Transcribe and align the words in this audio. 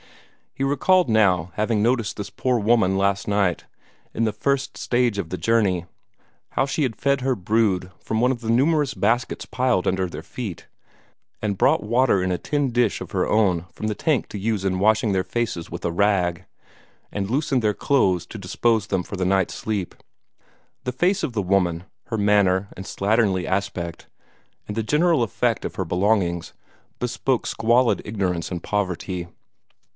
He 0.53 0.63
recalled 0.63 1.09
now 1.09 1.51
having 1.55 1.81
noticed 1.83 2.17
this 2.17 2.29
poor 2.31 2.59
woman 2.59 2.97
last 2.97 3.27
night, 3.27 3.65
in 4.13 4.25
the 4.25 4.33
first 4.33 4.77
stage 4.77 5.17
of 5.17 5.31
his 5.31 5.39
journey 5.39 5.85
how 6.49 6.65
she 6.65 6.87
fed 6.89 7.21
her 7.21 7.35
brood 7.35 7.91
from 7.99 8.19
one 8.19 8.31
of 8.31 8.41
the 8.41 8.49
numerous 8.49 8.93
baskets 8.95 9.45
piled 9.45 9.87
under 9.87 10.07
their 10.07 10.23
feet, 10.23 10.67
and 11.41 11.57
brought 11.57 11.83
water 11.83 12.21
in 12.21 12.31
a 12.31 12.37
tin 12.39 12.71
dish 12.71 12.99
of 12.99 13.11
her 13.11 13.27
own 13.27 13.65
from 13.71 13.87
the 13.87 13.95
tank 13.95 14.27
to 14.29 14.39
use 14.39 14.65
in 14.65 14.79
washing 14.79 15.11
their 15.13 15.23
faces 15.23 15.69
with 15.71 15.85
a 15.85 15.91
rag, 15.91 16.45
and 17.11 17.29
loosened 17.29 17.61
their 17.61 17.73
clothes 17.75 18.25
to 18.25 18.37
dispose 18.39 18.87
them 18.87 19.03
for 19.03 19.15
the 19.15 19.25
night's 19.25 19.53
sleep. 19.53 19.93
The 20.83 20.91
face 20.91 21.23
of 21.23 21.33
the 21.33 21.43
woman, 21.43 21.83
her 22.07 22.17
manner 22.17 22.69
and 22.75 22.85
slatternly 22.85 23.45
aspect, 23.45 24.07
and 24.67 24.75
the 24.75 24.83
general 24.83 25.23
effect 25.23 25.63
of 25.63 25.75
her 25.75 25.85
belongings, 25.85 26.53
bespoke 26.99 27.45
squalid 27.45 28.01
ignorance 28.03 28.49
and 28.51 28.61
poverty. 28.61 29.27